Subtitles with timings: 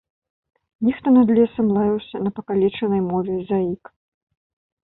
[0.87, 3.83] Нехта над лесам лаяўся на пакалечанай мове заік.